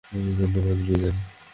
ধন্যবাদ, 0.05 0.79
বিদায়। 0.87 1.17